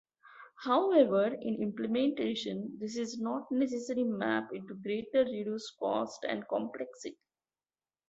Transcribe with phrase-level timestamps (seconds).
[0.63, 7.19] However, in implementation this does not necessarily map into greater reduced cost and complexity.